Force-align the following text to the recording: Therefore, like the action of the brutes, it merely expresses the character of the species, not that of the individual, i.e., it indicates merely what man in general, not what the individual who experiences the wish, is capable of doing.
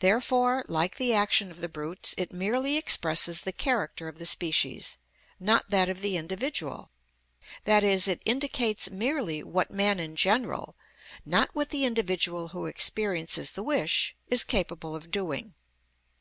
Therefore, 0.00 0.64
like 0.66 0.96
the 0.96 1.14
action 1.14 1.52
of 1.52 1.60
the 1.60 1.68
brutes, 1.68 2.16
it 2.18 2.32
merely 2.32 2.76
expresses 2.76 3.42
the 3.42 3.52
character 3.52 4.08
of 4.08 4.18
the 4.18 4.26
species, 4.26 4.98
not 5.38 5.70
that 5.70 5.88
of 5.88 6.00
the 6.00 6.16
individual, 6.16 6.90
i.e., 7.64 7.70
it 7.88 8.22
indicates 8.24 8.90
merely 8.90 9.44
what 9.44 9.70
man 9.70 10.00
in 10.00 10.16
general, 10.16 10.74
not 11.24 11.50
what 11.54 11.68
the 11.68 11.84
individual 11.84 12.48
who 12.48 12.66
experiences 12.66 13.52
the 13.52 13.62
wish, 13.62 14.16
is 14.26 14.42
capable 14.42 14.96
of 14.96 15.12
doing. 15.12 15.54